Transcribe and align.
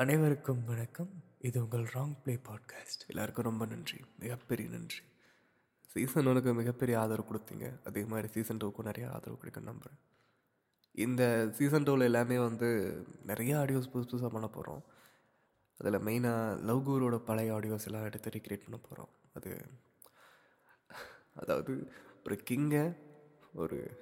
அனைவருக்கும் 0.00 0.64
வணக்கம். 0.64 1.10
இது 1.38 1.62
உங்கள் 1.62 1.82
ராங் 1.82 2.12
ப்ளே 2.24 2.34
பாட்காஸ்ட் 2.34 3.02
எல்லாருக்கும் 3.06 3.44
ரொம்ப 3.44 3.66
நன்றி. 3.66 3.98
மிகப்பெரிய 4.18 4.68
நன்றி. 4.68 4.96
சீசன் 5.86 6.26
ஒனுக்கு 6.26 6.54
மிகப்பெரிய 6.54 7.00
ஆதரவு 7.00 7.28
கொடுத்தீங்க. 7.28 7.84
அதே 7.84 8.04
மாதிரி 8.04 8.28
சீசன் 8.28 8.56
டூக்கும் 8.56 8.82
நிறைய 8.82 9.10
ஆதரவு 9.10 9.36
கிடைக்கும் 9.36 9.64
நம்புகிறேன் 9.64 9.98
இந்த 10.92 11.50
சீசன் 11.52 11.82
டூவில் 11.82 12.02
எல்லாமே 12.02 12.38
வந்து 12.38 12.68
நிறைய 13.24 13.56
ஆடியோஸ் 13.56 13.90
புதுசு 13.92 14.08
புதுசாக 14.12 14.28
பண்ண 14.28 14.48
போகிறோம் 14.48 14.82
அதில் 15.78 16.00
மெயினாக 16.00 16.60
லவ் 16.60 16.88
குருவோட 16.88 17.18
பழைய 17.18 17.52
ஆடியோஸ் 17.52 17.84
எல்லாம் 17.84 18.04
எடுத்து 18.04 18.30
ரீக்ரியேட் 18.30 18.66
பண்ண 18.70 18.76
போகிறோம் 18.76 19.08
அது 19.32 19.64
அதாவது 21.34 21.92
ஒரு 22.24 22.42
கிங்கை 22.50 22.96
ஒரு 23.54 24.00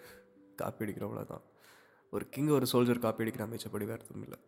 காப்பி 0.56 0.84
அடிக்கிறவங்கள 0.84 1.24
தான் 1.24 1.42
ஒரு 2.10 2.28
கிங் 2.28 2.48
ஒரு 2.48 2.66
சோல்ஜர் 2.72 2.98
காப்பி 2.98 3.22
அடிக்கிற 3.22 3.46
அமைச்சபடி 3.46 3.86
வேறு 3.86 4.04
எதுவும் 4.04 4.22
இல்லை. 4.22 4.38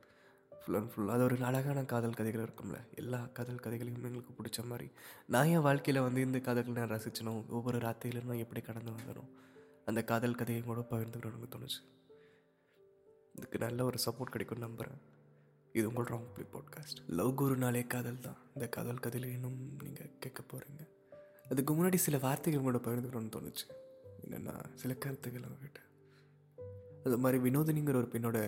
ஃபுல் 0.70 0.78
அண்ட் 0.78 0.92
ஃபுல் 0.94 1.08
அது 1.08 1.22
ஒரு 1.22 1.36
அழகான 1.46 1.80
காதல் 1.84 2.16
கதைகள் 2.18 2.42
இருக்கும்ல. 2.42 2.76
எல்லா 2.94 3.18
காதல் 3.36 3.62
கதைகளையும் 3.64 4.04
எங்களுக்கு 4.04 4.34
பிடிச்ச 4.38 4.64
மாதிரி. 4.64 4.86
நான் 5.26 5.46
என் 5.46 5.64
வாழ்க்கையில் 5.66 6.02
வந்து 6.02 6.20
இந்த 6.20 6.38
காதல்களை 6.38 6.76
நான் 6.80 6.92
ரசிச்சணும் 6.92 7.40
ஒவ்வொரு 7.48 7.78
ராத்திரியிலும் 7.78 8.28
நான் 8.30 8.42
எப்படி 8.44 8.60
கடந்து 8.60 8.92
வந்தனும் 8.92 9.30
அந்த 9.84 10.04
காதல் 10.10 10.34
கதையை 10.34 10.62
கூட 10.62 10.84
பகிர்ந்துக்கணும்னு 10.90 11.48
தோணுச்சு. 11.54 11.80
இதுக்கு 13.34 13.58
நல்ல 13.58 13.84
ஒரு 13.84 13.98
சப்போர்ட் 14.06 14.34
கிடைக்கும் 14.34 14.64
நம்புகிறேன் 14.66 15.00
இது 15.72 15.86
உங்கள் 15.88 16.08
ராங் 16.12 16.30
ப்ளே 16.34 16.46
பாட்காஸ்ட் 16.54 17.00
லவ் 17.20 17.34
குருனாலே 17.42 17.86
காதல் 17.86 18.24
தான். 18.28 18.40
இந்த 18.54 18.68
காதல் 18.68 19.04
கதையில் 19.06 19.32
இன்னும் 19.32 19.60
நீங்கள் 19.82 20.16
கேட்க 20.20 20.42
போகிறீங்க 20.52 20.84
அதுக்கு 21.50 21.74
முன்னாடி 21.74 22.00
சில 22.06 22.18
வார்த்தைகள் 22.18 22.68
கூட 22.68 22.80
பகிர்ந்துக்கணும்னு 22.86 23.36
தோணுச்சு. 23.36 23.66
என்னென்னா 24.24 24.54
சில 24.74 24.94
கருத்துக்கள் 24.94 25.48
அவங்ககிட்ட 25.48 25.80
அது 27.04 27.18
மாதிரி 27.18 27.38
வினோதினிங்கிற 27.46 28.00
ஒரு 28.02 28.10
பெண்ணோட 28.14 28.38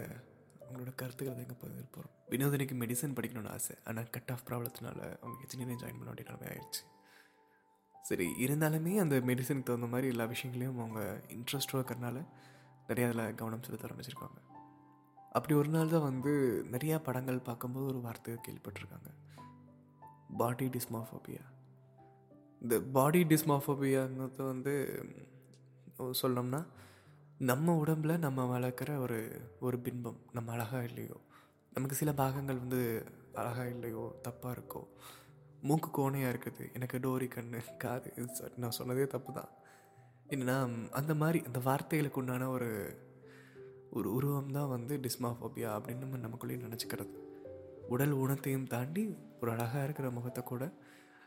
அவங்களோட 0.83 0.95
கருத்துக்களை 1.01 1.33
தான் 1.35 1.47
எங்கே 1.47 1.57
பகிர்ந்து 1.63 1.93
போகிறோம் 1.97 2.15
வினோதனைக்கு 2.33 2.75
மெடிசன் 2.83 3.17
படிக்கணும்னு 3.19 3.53
ஆசை. 3.57 3.75
ஆனால் 3.89 4.09
கட் 4.15 4.31
ஆஃப் 4.35 4.45
ப்ராப்ளத்தினால 4.49 5.01
அவங்க 5.23 5.39
இன்ஜினியரிங் 5.45 5.81
ஜாயின் 5.83 5.99
பண்ண 5.99 6.09
வேண்டிய 6.11 6.27
நிலைமை 6.29 6.47
ஆயிடுச்சு 6.53 6.83
சரி 8.09 8.27
இருந்தாலுமே 8.45 8.93
அந்த 9.03 9.17
மெடிசனுக்கு 9.29 9.69
தகுந்த 9.69 9.89
மாதிரி 9.93 10.09
எல்லா 10.13 10.25
விஷயங்களையும் 10.33 10.79
அவங்க 10.79 11.01
இன்ட்ரெஸ்டாக 11.37 11.79
இருக்கிறனால 11.79 12.19
நிறையா 12.89 13.09
அதில் 13.09 13.37
கவனம் 13.41 13.65
செலுத்த 13.67 13.89
ஆரம்பிச்சிருக்காங்க. 13.89 14.39
அப்படி 15.37 15.55
ஒரு 15.61 15.71
நாள் 15.75 15.93
தான் 15.95 16.07
வந்து 16.09 16.33
நிறையா 16.73 16.97
படங்கள் 17.09 17.47
பார்க்கும்போது 17.49 17.85
ஒரு 17.87 18.01
வார்த்தையை 18.07 18.39
கேள்விப்பட்டிருக்காங்க. 18.47 19.11
பாடி 20.41 20.67
டிஸ்மாஃபோபியா 20.77 21.45
இந்த 22.61 22.75
பாடி 22.97 23.21
டிஸ்மாஃபோபியாங்கிறது 23.33 24.45
வந்து 24.53 24.75
சொல்லணும்னா 26.23 26.61
நம்ம 27.51 27.83
உடம்புல 27.85 28.19
நம்ம 28.19 28.59
வளர்க்குற 28.59 28.99
ஒரு 28.99 29.41
ஒரு 29.61 29.79
பின்பம் 29.79 30.19
நம்ம 30.33 30.53
அழகாக 30.53 30.85
இல்லையோ? 30.85 31.21
நமக்கு 31.73 31.97
சில 31.97 32.13
பாகங்கள் 32.13 32.59
வந்து 32.59 33.07
அழகாக 33.35 33.69
இல்லையோ? 33.69 34.21
தப்பாக 34.29 34.53
இருக்கோ? 34.57 34.83
மூக்கு 35.63 35.89
கோணையாக 35.89 36.33
இருக்குது. 36.35 36.73
எனக்கு 36.73 36.99
டோரி 36.99 37.29
கண்ணு 37.29 37.61
காது 37.79 38.13
இது 38.17 38.51
நான் 38.57 38.77
சொன்னதே 38.79 39.07
தப்பு 39.07 39.33
தான் 39.33 39.51
என்னன்னா 40.29 40.89
அந்த 40.91 41.15
மாதிரி 41.15 41.45
அந்த 41.45 41.59
வார்த்தைகளுக்கு 41.59 42.21
உண்டான 42.23 42.49
ஒரு 42.49 42.71
ஒரு 43.91 44.15
உருவம் 44.15 44.53
தான் 44.53 44.69
வந்து 44.69 44.97
டிஸ்மாஃபோபியா 44.97 45.71
அப்படின்னு 45.79 46.05
நம்ம 46.05 46.17
நமக்குள்ளேயே 46.17 46.63
நினச்சிக்கிறது. 46.67 47.17
உடல் 47.89 48.15
ஊனத்தையும் 48.15 48.67
தாண்டி 48.67 49.17
ஒரு 49.41 49.53
அழகாக 49.53 49.85
இருக்கிற 49.85 50.11
முகத்தை 50.11 50.45
கூட 50.45 50.73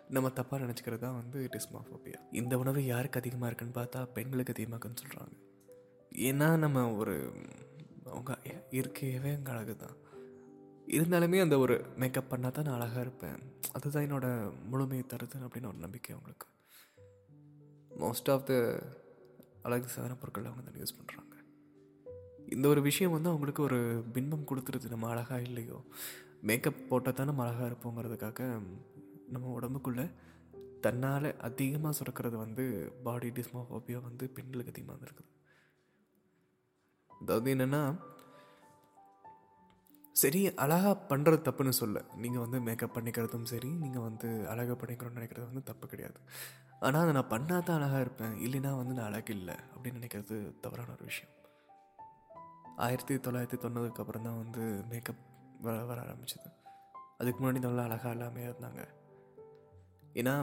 நம்ம 0.09 0.30
தப்பாக 0.30 0.61
நினச்சிக்கிறது 0.66 0.97
தான் 0.97 1.19
வந்து 1.21 1.49
டிஸ்மாஃபோபியா. 1.58 2.21
இந்த 2.32 2.58
உணவு 2.58 2.86
யாருக்கு 2.86 3.20
அதிகமாக 3.20 3.53
இருக்குன்னு 3.53 3.80
பார்த்தா 3.82 4.14
பெண்களுக்கு 4.14 4.53
அதிகமாக 4.53 4.87
இருக்குன்னு 4.87 5.03
சொல்கிறாங்க 5.03 5.45
ஏன்னா 6.17 6.58
நம்ம 6.58 6.93
ஒரு 6.93 7.31
அவங்க 8.05 8.37
இயற்கையவே 8.71 9.36
அங்கே 9.36 9.52
அழகு 9.52 9.76
தான் 9.76 9.98
இருந்தாலுமே 10.87 11.42
அந்த 11.42 11.58
ஒரு 11.58 11.86
மேக்கப் 11.98 12.30
பண்ணால் 12.30 12.52
தான் 12.52 12.64
நான் 12.64 12.80
அழகாக 12.80 13.02
இருப்பேன். 13.02 13.37
அதுதான் 13.73 14.11
என்னோட 14.11 14.53
முழுமையை 14.65 15.05
தருது 15.08 15.37
அப்படின்னு 15.39 15.67
ஒரு 15.67 15.77
நம்பிக்கை 15.77 16.15
அவங்களுக்கு. 16.15 16.48
மோஸ்ட் 17.89 18.31
ஆஃப் 18.31 18.45
த 18.45 18.53
அழகு 19.61 19.87
சாதன 19.87 20.15
பொருட்கள் 20.15 20.45
அவங்க 20.45 20.71
தான் 20.71 20.81
யூஸ் 20.81 20.98
பண்ணுறாங்க 20.98 21.23
இந்த 22.49 22.67
ஒரு 22.67 22.82
விஷயம் 22.82 23.11
வந்து 23.11 23.30
அவங்களுக்கு 23.30 23.64
ஒரு 23.64 24.03
பின்பம் 24.14 24.47
கொடுத்துருது. 24.47 24.89
நம்ம 24.89 25.08
அழகாக 25.08 25.42
இல்லையோ? 25.42 25.83
மேக்கப் 26.42 26.89
போட்டால் 26.89 27.14
தான் 27.14 27.26
நம்ம 27.26 27.43
அழகாக 27.43 27.76
இருப்போங்கிறதுக்காக 27.76 28.61
நம்ம 29.27 29.59
உடம்புக்குள்ளே 29.59 30.11
தன்னால் 30.82 31.37
அதிகமாக 31.39 31.97
சுரக்கிறது 31.99 32.36
வந்து 32.36 32.92
பாடி 33.03 33.30
டிஸ்மோஃபோபியா 33.30 34.02
வந்து 34.02 34.30
பெண்களுக்கு 34.30 34.71
அதிகமாக 34.71 35.05
இருக்குது 35.05 35.34
அதாவது 37.21 37.49
என்னென்னா 37.55 37.81
சரி 40.21 40.53
அழகாக 40.64 40.92
பண்ணுறது 41.09 41.39
தப்புன்னு 41.48 41.70
சொல்ல. 41.70 42.02
நீங்கள் 42.15 42.43
வந்து 42.43 42.59
மேக்கப் 42.59 42.93
பண்ணிக்கிறதும் 42.98 43.48
சரி 43.53 43.70
நீங்கள் 43.83 44.02
வந்து 44.02 44.49
அழகாக 44.49 44.76
பண்ணிக்கிறோம்னு 44.81 45.17
நினைக்கிறது 45.20 45.45
வந்து 45.45 45.64
தப்பு 45.64 45.87
கிடையாது. 45.87 46.20
ஆனால் 46.80 47.02
அதை 47.02 47.14
நான் 47.14 47.31
பண்ணால் 47.33 47.64
தான் 47.64 47.77
அழகாக 47.80 47.99
இருப்பேன். 47.99 48.36
இல்லைன்னா 48.45 48.71
வந்து 48.77 48.93
நான் 48.93 49.09
அழகு 49.11 49.33
இல்லை 49.33 49.55
அப்படின்னு 49.73 49.99
நினைக்கிறது 49.99 50.59
தவறான 50.61 50.92
ஒரு 50.92 51.03
விஷயம். 51.03 51.33
ஆயிரத்தி 52.77 53.15
தொள்ளாயிரத்தி 53.15 53.59
தொண்ணூறுக்கு 53.65 54.02
அப்புறம் 54.03 54.23
தான் 54.23 54.39
வந்து 54.43 54.64
மேக்கப் 54.92 55.23
வர 55.61 55.83
வர 55.83 56.02
ஆரம்பிச்சது. 56.02 56.49
அதுக்கு 57.17 57.39
முன்னாடி 57.42 57.59
நல்லா 57.59 57.83
அழகாக 57.83 58.15
எல்லாமே 58.15 58.43
இருந்தாங்க. 58.43 58.82
ஏன்னா 60.14 60.33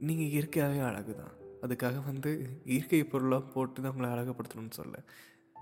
நீங்கள் 0.00 0.26
இயற்கையாகவே 0.26 0.80
அழகு 0.80 1.14
தான் 1.16 1.34
அதுக்காக 1.62 2.04
வந்து 2.04 2.30
இயற்கை 2.64 3.04
பொருளாக 3.04 3.44
போட்டு 3.54 3.82
தான் 3.82 3.92
உங்களை 3.92 4.10
அழகுப்படுத்தணும்னு 4.10 4.78
சொல்ல. 4.80 4.96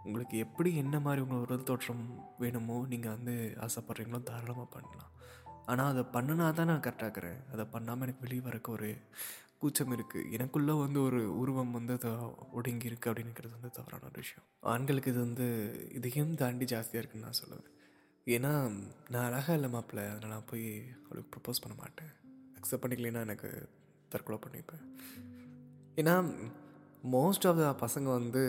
உங்களுக்கு 0.06 0.36
எப்படி 0.44 0.70
என்ன 0.82 0.96
மாதிரி 1.06 1.20
உங்கள் 1.24 1.42
உடல் 1.44 1.68
தோற்றம் 1.70 2.04
வேணுமோ 2.42 2.76
நீங்கள் 2.92 3.14
வந்து 3.16 3.34
ஆசைப்பட்றீங்களோ 3.66 4.20
தாராளமாக 4.30 4.68
பண்ணலாம். 4.74 5.12
ஆனால் 5.70 5.90
அதை 5.92 6.02
பண்ணினா 6.14 6.46
தான் 6.58 6.70
நான் 6.70 6.84
கரெக்டாகிறேன் 6.86 7.40
அதை 7.52 7.64
பண்ணாமல் 7.74 8.04
எனக்கு 8.06 8.24
வெளியே 8.26 8.42
வரக்கு 8.48 8.70
ஒரு 8.76 8.90
கூச்சம் 9.60 9.92
இருக்குது 9.96 10.28
எனக்குள்ளே 10.36 10.74
வந்து 10.84 10.98
ஒரு 11.08 11.20
உருவம் 11.40 11.76
வந்து 11.78 11.92
அதை 11.98 12.10
ஒடுங்கி 12.58 12.88
இருக்குது 12.90 13.10
அப்படின்னுங்கிறது 13.10 13.54
வந்து 13.58 13.70
தவறான 13.76 14.06
ஒரு 14.08 14.18
விஷயம். 14.22 14.46
ஆண்களுக்கு 14.72 15.12
இது 15.12 15.20
வந்து 15.26 15.46
இதையும் 15.98 16.32
தாண்டி 16.40 16.66
ஜாஸ்தியாக 16.72 17.02
இருக்குன்னு 17.02 17.26
நான் 17.28 17.40
சொல்லுவேன். 17.42 17.68
ஏன்னா 18.26 18.52
நான் 19.12 19.28
அழகாக 19.28 19.56
இல்லை 19.58 19.70
மாப்பிள்ள 19.74 20.02
அதனால் 20.14 20.34
நான் 20.34 20.50
போய் 20.50 20.66
அவளுக்கு 21.04 21.30
ப்ரப்போஸ் 21.34 21.62
பண்ண 21.62 21.76
மாட்டேன். 21.82 22.10
அக்செப்ட் 22.58 22.82
பண்ணிக்கலைன்னா 22.84 23.22
எனக்கு 23.28 23.50
தற்கொலை 24.14 24.38
பண்ணிப்பேன். 24.46 24.84
ஏன்னா 26.00 26.16
மோஸ்ட் 27.10 27.46
ஆஃப் 27.48 27.78
த 27.78 27.86
பசங்க 27.86 28.02
வந்து 28.02 28.42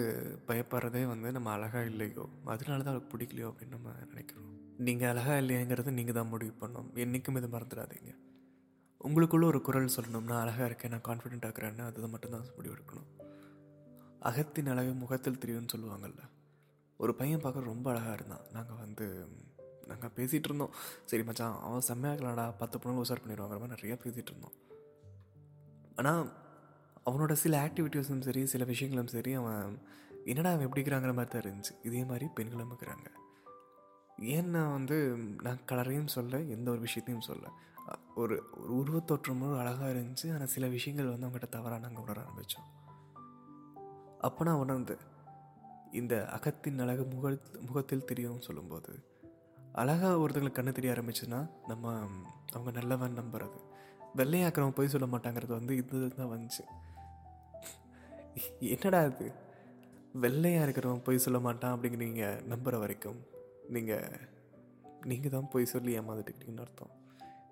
பயப்படுறதே 0.48 1.08
வந்து 1.08 1.32
நம்ம 1.32 1.52
அழகாக 1.52 1.86
இல்லையோ? 1.86 2.30
அதனால 2.46 2.84
தான் 2.84 2.94
அவளுக்கு 2.94 3.18
பிடிக்கலையோ 3.18 3.54
அப்படின்னு 3.54 3.70
நம்ம 3.70 3.90
நினைக்கிறோம். 4.08 4.76
நீங்கள் 4.78 5.10
அழகாக 5.10 5.42
இல்லையங்கிறது 5.42 5.92
நீங்கள் 5.92 6.14
தான் 6.14 6.28
முடிவு 6.28 6.54
பண்ணணும். 6.60 6.90
என்றைக்கும் 6.96 7.38
இதை 7.38 7.50
மறந்துடாதீங்க. 7.52 8.16
உங்களுக்குள்ள 9.04 9.44
ஒரு 9.44 9.62
குரல் 9.62 9.90
சொல்லணும். 9.96 10.24
நான் 10.24 10.42
அழகாக 10.42 10.66
இருக்கேன் 10.66 10.92
நான் 10.92 11.06
கான்ஃபிடென்ட் 11.08 11.48
ஆக்குறேன்னு 11.50 11.80
அதை 11.80 12.10
மட்டும்தான் 12.10 12.46
முடிவு 12.56 12.76
எடுக்கணும். 12.76 13.10
அகத்தின் 14.20 14.68
அழகு 14.68 14.94
முகத்தில் 14.94 15.38
தெரியும்னு 15.38 15.74
சொல்லுவாங்கள்ல 15.76 16.22
ஒரு 16.98 17.16
பையன் 17.16 17.40
பார்க்க 17.40 17.62
ரொம்ப 17.62 17.90
அழகாக 17.90 18.14
இருந்தான். 18.14 18.46
நாங்கள் 18.54 18.76
வந்து 18.76 19.28
நாங்கள் 19.88 20.10
பேசிகிட்டு 20.16 20.44
இருந்தோம். 20.44 20.74
சரி 21.06 21.24
மச்சான் 21.24 21.62
அவன் 21.62 21.80
செம்மையாக 21.80 22.22
இருக்கலாம்டா. 22.22 22.54
பத்து 22.58 22.78
பொண்ணுங்க 22.78 23.06
உசார் 23.06 23.24
பண்ணிடுவாங்கிற 23.24 23.60
மாதிரி 23.60 23.82
நிறையா 23.82 23.96
பேசிகிட்டு 23.96 24.32
இருந்தோம். 24.34 24.54
ஆனால் 25.96 26.43
அவனோட 27.06 27.32
சில 27.32 27.54
ஆக்டிவிட்டீஸும் 27.66 28.20
சரி 28.20 28.46
சில 28.46 28.64
விஷயங்களும் 28.64 29.08
சரி 29.08 29.34
அவன் 29.34 29.80
என்னடா 30.26 30.52
அவன் 30.52 30.66
எப்படி 30.66 30.82
இருக்கிறாங்கிற 30.82 31.14
மாதிரி 31.14 31.32
தான் 31.32 31.44
இருந்துச்சு. 31.44 31.74
இதே 31.84 32.04
மாதிரி 32.04 32.26
பெண்களும் 32.34 32.70
இருக்கிறாங்க. 32.72 33.08
ஏன்னா 34.36 34.62
வந்து 34.72 34.98
நான் 35.42 35.66
கலரையும் 35.72 36.14
சொல்ல 36.16 36.40
எந்த 36.56 36.72
ஒரு 36.72 36.80
விஷயத்தையும் 36.80 37.26
சொல்ல. 37.30 37.46
ஒரு 38.16 38.36
ஒரு 38.58 38.74
உருவத்தோற்றமும் 38.80 39.58
அழகாக 39.60 39.90
இருந்துச்சு. 39.94 40.28
ஆனால் 40.34 40.48
சில 40.48 40.68
விஷயங்கள் 40.68 41.12
வந்து 41.12 41.28
அவங்ககிட்ட 41.28 41.50
தவறாக 41.50 41.82
நாங்கள் 41.88 42.04
உணர 42.04 42.22
ஆரம்பித்தோம் 42.22 42.70
அப்போ 44.20 44.44
நான் 44.44 44.62
உணர்ந்து 44.66 44.96
இந்த 45.92 46.14
அகத்தின் 46.26 46.80
அழகு 46.80 47.04
முக 47.06 47.32
முகத்தில் 47.62 48.06
தெரியும் 48.06 48.40
சொல்லும்போது 48.42 48.92
அழகாக 49.74 50.22
ஒருத்தங்களுக்கு 50.24 50.60
கண்ணு 50.60 50.72
தெரிய 50.72 50.94
ஆரம்பிச்சுன்னா 50.94 51.50
நம்ம 51.68 51.94
அவங்க 52.54 52.72
நல்லவன் 52.72 53.20
நம்புறது. 53.20 53.60
வெள்ளையாக்கிறவன் 54.18 54.76
போய் 54.76 54.88
சொல்ல 54.88 55.08
மாட்டாங்கிறது 55.08 55.54
வந்து 55.60 55.76
இது 55.78 56.08
தான் 56.16 56.32
வந்துச்சு. 56.34 56.64
என்னடா 58.60 59.06
இது? 59.06 59.32
வெள்ளையாக 60.14 60.66
இருக்கிறவன் 60.66 61.04
பொய் 61.04 61.18
சொல்ல 61.18 61.40
மாட்டான் 61.40 61.74
அப்படிங்கிறீங்க 61.76 62.44
நம்புகிற 62.48 62.80
வரைக்கும் 62.80 63.20
நீங்கள் 63.70 64.30
நீங்கள் 65.02 65.32
தான் 65.32 65.48
பொய் 65.48 65.66
சொல்லி 65.66 66.00
ஏமாந்துட்டுக்கிறீங்கன்னு 66.00 66.60
அர்த்தம். 66.60 66.92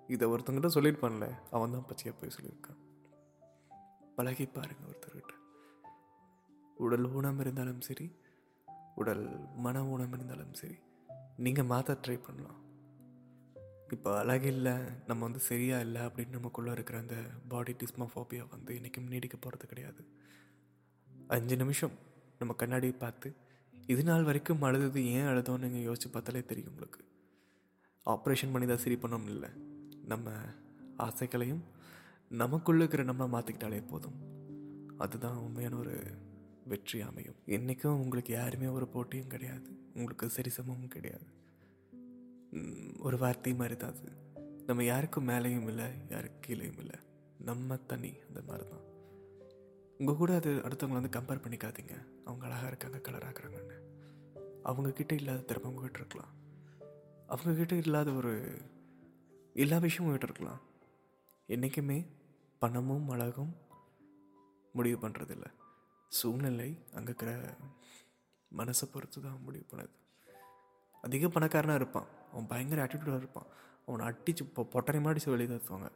இதை 0.06 0.28
ஒருத்தங்கிட்ட 0.28 0.70
சொல்லியிருப்பான்ல 0.76 1.26
அவன் 1.50 1.70
தான் 1.70 1.86
பச்சையாக 1.86 2.18
போய் 2.20 2.34
சொல்லியிருக்கான். 2.36 2.80
பழகி 4.16 4.46
பாருங்கள் 4.46 4.88
ஒருத்தர்கிட்ட. 4.88 5.34
உடல் 6.76 7.10
ஊனம் 7.12 7.40
இருந்தாலும் 7.40 7.80
சரி 7.80 8.16
உடல் 8.94 9.24
மன 9.56 9.84
ஊனம் 9.84 10.12
இருந்தாலும் 10.12 10.54
சரி 10.54 10.78
நீங்கள் 11.36 11.64
மாற்ற 11.64 11.96
ட்ரை 12.06 12.18
பண்ணலாம். 12.22 12.60
இப்போ 13.90 14.24
அழகில்லை 14.24 14.74
நம்ம 15.06 15.22
வந்து 15.22 15.38
சரியாக 15.38 15.82
இல்லை 15.82 16.00
அப்படின்னு 16.00 16.28
நமக்குள்ளே 16.28 16.72
இருக்கிற 16.72 16.98
அந்த 16.98 17.16
பாடி 17.48 17.72
டிஸ்மோஃபோபியா 17.72 18.48
வந்து 18.48 18.76
இன்றைக்கும் 18.76 19.04
நீடிக்க 19.04 19.36
போகிறது 19.36 19.66
கிடையாது. 19.66 20.02
அஞ்சு 21.32 21.56
நிமிஷம் 21.56 21.92
நம்ம 22.38 22.54
கண்ணாடியை 22.54 22.94
பார்த்து 22.98 23.28
இது 23.86 24.02
நாள் 24.04 24.22
வரைக்கும் 24.22 24.62
அழுதது 24.62 25.06
ஏன் 25.06 25.24
அழுதோன்னு 25.24 25.68
நீங்கள் 25.68 25.94
யோசிச்சு 25.94 26.12
பார்த்தாலே 26.12 26.44
தெரியும் 26.44 26.70
உங்களுக்கு. 26.70 27.00
ஆப்ரேஷன் 28.06 28.52
பண்ணி 28.52 28.66
தான் 28.66 28.78
சரி 28.78 28.94
பண்ணோம் 28.94 29.24
இல்லை. 29.24 29.50
நம்ம 30.04 30.30
ஆசைகளையும் 30.96 31.62
நமக்குள்ளே 32.28 32.78
இருக்கிற 32.78 33.02
நம்ம 33.02 33.40
மாற்றிக்கிட்டாலே 33.40 33.86
போதும். 33.86 34.18
அதுதான் 34.98 35.36
உண்மையான 35.36 35.76
ஒரு 35.76 35.94
வெற்றி 36.64 37.00
அமையும். 37.00 37.38
என்றைக்கும் 37.46 38.00
உங்களுக்கு 38.04 38.32
யாருமே 38.32 38.66
ஒரு 38.66 38.88
போட்டியும் 38.88 39.26
கிடையாது. 39.26 39.70
உங்களுக்கு 39.94 40.26
சரிசமமும் 40.26 40.94
கிடையாது. 40.96 41.28
ஒரு 42.98 43.18
வார்த்தை 43.18 43.54
மாதிரி 43.54 43.76
தான் 43.76 43.94
அது. 43.94 44.12
நம்ம 44.66 44.84
யாருக்கும் 44.84 45.28
மேலேயும் 45.28 45.68
இல்லை 45.68 45.88
யாருக்கு 46.10 46.40
கீழேயும் 46.46 46.78
இல்லை. 46.78 46.98
நம்ம 47.38 47.76
தனி 47.76 48.12
அந்த 48.28 48.42
மாதிரி 48.46 48.68
தான். 48.68 48.86
உங்கள் 50.02 50.16
கூட 50.20 50.34
அது 50.34 50.50
அடுத்தவங்களை 50.66 50.96
வந்து 50.98 51.16
கம்பேர் 51.16 51.42
பண்ணிக்காதீங்க. 51.42 51.96
அவங்க 52.24 52.44
அழகாக 52.46 52.66
இருக்காங்க 52.66 52.98
கலராக 52.98 53.28
இருக்கிறாங்கன்னு 53.28 53.76
அவங்கக்கிட்ட 54.68 55.12
இல்லாத 55.12 55.40
திறமை 55.40 55.68
உங்ககிட்ட 55.70 55.98
இருக்கலாம். 55.98 56.32
அவங்கக்கிட்ட 57.28 57.76
இல்லாத 57.82 58.10
ஒரு 58.12 58.32
எல்லா 59.54 59.78
விஷயமும் 59.78 60.08
உங்ககிட்ட 60.08 60.28
இருக்கலாம். 60.28 60.60
என்றைக்குமே 61.46 62.06
பணமும் 62.58 63.08
அழகும் 63.08 63.56
முடிவு 64.72 65.08
பண்ணுறதில்ல 65.08 65.46
சூழ்நிலை 66.08 66.68
அங்கே 66.94 67.08
இருக்கிற 67.12 67.54
மனசை 68.56 68.88
பொறுத்து 68.92 69.22
தான் 69.22 69.40
முடிவு 69.42 69.64
பண்ணுது. 69.70 69.96
அதிக 71.00 71.28
பணக்காரனாக 71.28 71.80
இருப்பான். 71.82 72.06
அவன் 72.32 72.46
பயங்கர 72.46 72.84
ஆட்டிடியூடாக 72.84 73.24
இருப்பான். 73.24 73.50
அவனை 73.86 74.06
அடித்து 74.06 74.44
இப்போ 74.44 74.68
பொட்டனை 74.74 75.00
மாடி 75.00 75.30
வெளியே 75.30 75.56
தத்துவாங்க. 75.56 75.90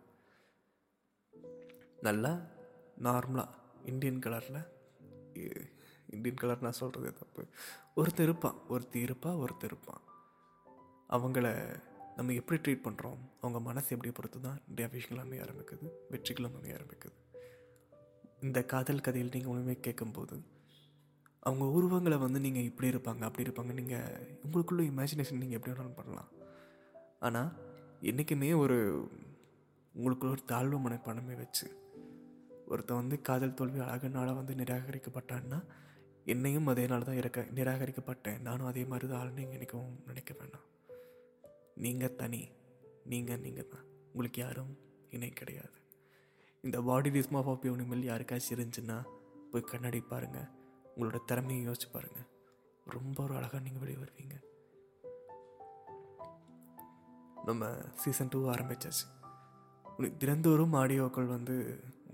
நல்லா 2.01 2.35
நார்மலாக 3.03 3.65
இந்தியன் 3.91 4.23
கலரில் 4.27 4.63
இந்தியன் 6.15 6.41
கலர் 6.43 6.65
நான் 6.67 6.79
சொல்கிறது 6.81 7.11
தப்பு. 7.21 7.43
ஒருத்தர் 8.01 8.27
இருப்பான் 8.29 8.59
ஒருத்தர் 8.75 9.05
இருப்பா 9.07 9.31
ஒருத்தர் 9.43 9.71
இருப்பான். 9.71 10.03
அவங்கள 11.17 11.47
நம்ம 12.17 12.35
எப்படி 12.41 12.59
ட்ரீட் 12.65 12.85
பண்ணுறோம் 12.87 13.21
அவங்க 13.43 13.59
மனசு 13.69 13.89
எப்படி 13.95 14.11
பொறுத்து 14.19 14.39
தான் 14.47 14.61
நிறைய 14.69 14.87
விஷயங்கள் 14.93 15.23
அமைய 15.25 15.45
ஆரம்பிக்குது 15.47 15.87
வெற்றிகளும் 16.13 16.57
அமைய 16.59 16.77
ஆரம்பிக்குது. 16.79 17.17
இந்த 18.47 18.59
காதல் 18.73 19.05
கதையில் 19.07 19.35
நீங்கள் 19.35 19.53
உண்மையை 19.55 19.79
கேட்கும்போது 19.87 20.37
அவங்க 21.49 21.65
உருவங்களை 21.77 22.17
வந்து 22.25 22.39
நீங்கள் 22.47 22.69
இப்படி 22.71 22.89
இருப்பாங்க 22.93 23.23
அப்படி 23.29 23.47
இருப்பாங்க 23.47 23.73
நீங்கள் 23.81 24.25
உங்களுக்குள்ள 24.45 24.85
இமேஜினேஷன் 24.93 25.43
நீங்கள் 25.43 25.59
எப்படி 25.59 25.73
வேணாலும் 25.73 25.99
பண்ணலாம். 26.01 26.31
ஆனால் 27.27 27.51
என்றைக்குமே 28.11 28.51
ஒரு 28.63 28.79
உங்களுக்குள்ள 29.95 30.33
ஒரு 30.37 30.45
தாழ்வு 30.53 30.79
மனப்பான்மை 30.87 31.37
வச்சு 31.43 31.67
ஒருத்தன் 32.71 33.01
வந்து 33.01 33.17
காதல் 33.29 33.59
தோல்வி 33.59 33.81
அழகுனால் 33.87 34.39
வந்து 34.39 34.55
நிராகரிக்கப்பட்டான்னா 34.61 35.59
என்னையும் 36.33 36.71
அதே 36.73 36.85
நாள் 36.91 37.07
தான் 37.09 37.19
இருக்க 37.21 37.41
நிராகரிக்கப்பட்டேன். 37.59 38.39
நானும் 38.47 38.69
அதே 38.71 38.83
மாதிரி 38.91 39.07
தான் 39.11 39.21
ஆள் 39.23 39.37
நீங்கள் 39.39 39.57
நினைக்கவும் 39.57 39.97
நினைக்க 40.11 40.33
வேண்டாம் 40.41 40.67
நீங்கள் 41.85 42.17
தனி 42.21 42.43
நீங்கள் 43.13 43.43
நீங்கள் 43.47 43.71
தான் 43.75 43.87
உங்களுக்கு 44.13 44.41
யாரும் 44.45 44.73
இணை 45.17 45.31
கிடையாது. 45.41 45.79
இந்த 46.65 46.79
பாடி 46.89 47.11
டிஸ்மாஃப் 47.17 47.51
ஆஃப் 47.53 47.67
யூனிமல் 47.69 48.03
யாருக்காச்சும் 48.11 48.55
இருந்துச்சுன்னா 48.57 48.99
போய் 49.51 49.71
கண்ணாடி 49.73 50.01
பாருங்கள் 50.13 50.49
உங்களோட 50.93 51.19
திறமையை 51.31 51.63
யோசிச்சு 51.69 51.89
பாருங்கள் 51.93 52.29
ரொம்ப 52.97 53.19
ஒரு 53.27 53.35
அழகாக 53.39 53.63
நீங்கள் 53.67 53.83
வெளியே 53.85 53.99
வருவீங்க. 54.03 54.37
நம்ம 57.49 57.69
சீசன் 58.03 58.33
டூ 58.33 58.39
ஆரம்பிச்சாச்சு. 58.53 59.07
உனக்கு 59.99 60.17
தினந்தோறும் 60.23 60.75
ஆடியோக்கள் 60.83 61.35
வந்து 61.35 61.55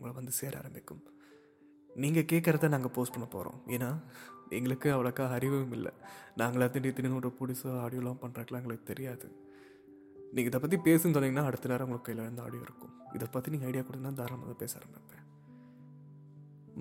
உங்களை 0.03 0.15
வந்து 0.21 0.33
சேர 0.39 0.53
ஆரம்பிக்கும். 0.61 1.03
நீங்கள் 2.03 2.29
கேட்குறத 2.31 2.69
நாங்கள் 2.75 2.93
போஸ்ட் 2.95 3.15
பண்ண 3.15 3.27
போகிறோம் 3.35 3.59
ஏன்னா 3.75 3.91
எங்களுக்கு 4.59 4.89
அவ்வளோக்கா 4.95 5.25
அறிவும் 5.37 5.75
இல்லை. 5.77 5.93
நாங்களாக 6.41 6.69
திண்டி 6.75 6.91
திடீர்னு 6.97 7.19
ஒரு 7.21 7.31
புதுசாக 7.41 7.75
ஆடியோலாம் 7.85 8.19
பண்ணுறதுக்குலாம் 8.23 8.63
எங்களுக்கு 8.63 8.87
தெரியாது. 8.91 9.27
நீங்கள் 10.35 10.51
இதை 10.51 10.61
பற்றி 10.61 10.79
பேசுன்னு 10.87 11.17
சொன்னீங்கன்னா 11.17 11.45
அடுத்த 11.51 11.71
நேரம் 11.73 11.87
உங்களுக்கு 11.87 12.09
கையில் 12.09 12.25
இருந்து 12.27 12.45
ஆடியோ 12.47 12.63
இருக்கும். 12.67 12.93
இதை 13.17 13.27
பற்றி 13.35 13.53
நீங்கள் 13.55 13.71
ஐடியா 13.71 13.85
கொடுத்தா 13.89 14.13
தாராளமாக 14.21 14.57
பேச 14.63 14.73
ஆரம்பிப்பேன். 14.81 15.25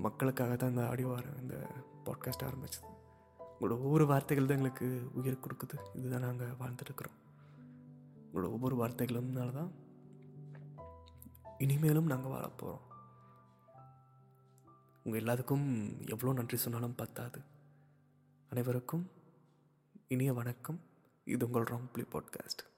மக்களுக்காக 0.06 0.56
தான் 0.62 0.74
இந்த 0.74 0.84
ஆடியோ 0.92 1.10
ஆர 1.18 1.26
இந்த 1.44 1.56
பாட்காஸ்ட் 2.08 2.48
ஆரம்பிச்சது. 2.50 2.92
உங்களோட 3.56 3.76
ஒவ்வொரு 3.88 4.06
வார்த்தைகள் 4.12 4.50
தான் 4.52 4.60
எங்களுக்கு 4.60 4.88
உயிர் 5.22 5.44
கொடுக்குது. 5.46 5.78
இதுதான் 6.00 6.26
நாங்கள் 6.28 6.56
வாழ்ந்துட்டுருக்குறோம் 6.62 7.18
உங்களோட 8.26 8.50
ஒவ்வொரு 8.58 8.76
வார்த்தைகளும்னால 8.82 9.52
தான் 9.60 9.72
இனிமேலும் 11.66 12.12
நாங்கள் 12.14 12.34
வாழ 12.36 12.46
போகிறோம் 12.62 12.86
உங்கள் 15.04 15.22
எல்லாத்துக்கும் 15.22 15.98
எவ்வளோ 16.10 16.34
நன்றி 16.34 16.58
சொன்னாலும் 16.58 16.96
பத்தாது. 16.96 17.42
அனைவருக்கும் 18.50 19.12
இனிய 20.08 20.34
வணக்கம். 20.34 20.82
இது 21.24 21.46
உங்கள் 21.46 21.64
ராங் 21.64 21.92
பிளே 21.94 22.06
பாட்காஸ்ட். 22.12 22.71